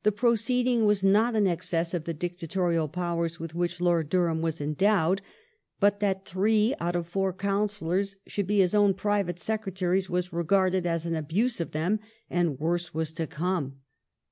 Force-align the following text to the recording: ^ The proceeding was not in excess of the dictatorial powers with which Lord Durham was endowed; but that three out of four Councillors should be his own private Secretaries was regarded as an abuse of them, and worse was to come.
^ 0.00 0.02
The 0.02 0.10
proceeding 0.10 0.86
was 0.86 1.04
not 1.04 1.36
in 1.36 1.46
excess 1.46 1.94
of 1.94 2.02
the 2.02 2.12
dictatorial 2.12 2.88
powers 2.88 3.38
with 3.38 3.54
which 3.54 3.80
Lord 3.80 4.08
Durham 4.08 4.42
was 4.42 4.60
endowed; 4.60 5.22
but 5.78 6.00
that 6.00 6.24
three 6.26 6.74
out 6.80 6.96
of 6.96 7.06
four 7.06 7.32
Councillors 7.32 8.16
should 8.26 8.48
be 8.48 8.58
his 8.58 8.74
own 8.74 8.92
private 8.92 9.38
Secretaries 9.38 10.10
was 10.10 10.32
regarded 10.32 10.84
as 10.84 11.06
an 11.06 11.14
abuse 11.14 11.60
of 11.60 11.70
them, 11.70 12.00
and 12.28 12.58
worse 12.58 12.92
was 12.92 13.12
to 13.12 13.28
come. 13.28 13.82